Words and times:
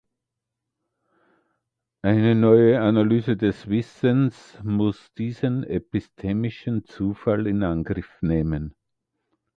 Eine 2.01 2.33
neue 2.33 2.81
Analyse 2.81 3.37
des 3.37 3.69
Wissens 3.69 4.57
muss 4.63 5.13
diesen 5.13 5.63
epistemischen 5.63 6.85
Zufall 6.85 7.45
in 7.45 7.61
Angriff 7.61 8.19
nehmen. 8.23 8.73